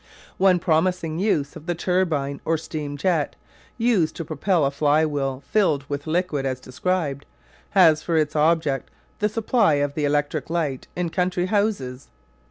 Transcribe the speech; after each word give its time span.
One 0.39 0.57
promising 0.57 1.19
use 1.19 1.55
of 1.55 1.67
the 1.67 1.75
turbine 1.75 2.41
or 2.43 2.57
steam 2.57 2.97
jet 2.97 3.35
used 3.77 4.15
to 4.15 4.25
propel 4.25 4.65
a 4.65 4.71
fly 4.71 5.05
wheel 5.05 5.43
filled 5.51 5.85
with 5.91 6.07
liquid 6.07 6.43
as 6.43 6.59
described 6.59 7.23
has 7.77 8.01
for 8.01 8.17
its 8.17 8.35
object 8.35 8.89
the 9.19 9.29
supply 9.29 9.75
of 9.75 9.93
the 9.93 10.05
electric 10.05 10.49
light 10.49 10.87
in 10.95 11.11
country 11.11 11.45
houses. 11.45 12.07